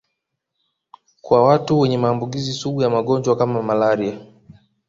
[1.21, 4.19] Kwa watu wenye maambukizi sugu ya magonjwa kama malaria